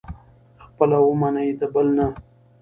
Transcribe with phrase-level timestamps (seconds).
[0.65, 2.07] خپله ومني، د بل نه.